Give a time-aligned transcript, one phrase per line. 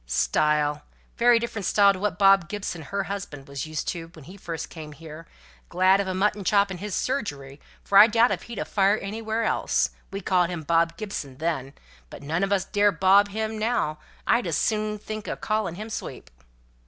[0.07, 0.81] "Style!
[1.15, 4.73] very different style to what Bob Gibson, her husband, was used to when first he
[4.73, 5.27] came here,
[5.69, 8.97] glad of a mutton chop in his surgery, for I doubt if he'd a fire
[8.97, 11.73] anywhere else; we called him Bob Gibson then,
[12.09, 15.91] but none on us dare Bob him now; I'd as soon think o' calling him
[15.91, 16.31] sweep!"